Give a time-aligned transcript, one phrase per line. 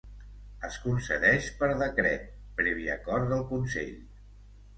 [0.69, 2.25] Es concedeix per decret,
[2.63, 3.95] previ acord del Consell.